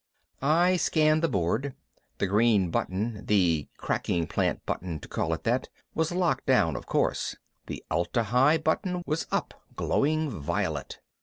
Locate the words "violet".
10.31-11.01